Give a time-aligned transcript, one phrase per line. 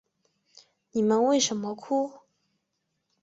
[0.93, 2.21] 你们为什么哭？